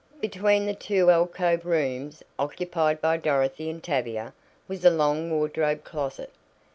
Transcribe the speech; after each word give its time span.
Between 0.19 0.65
the 0.65 0.73
two 0.73 1.11
alcove 1.11 1.63
rooms, 1.63 2.23
occupied 2.39 3.01
by 3.01 3.17
Dorothy 3.17 3.69
and 3.69 3.83
Tavia, 3.83 4.33
was 4.67 4.83
a 4.83 4.89
long 4.89 5.29
wardrobe 5.29 5.83
closet. 5.83 6.31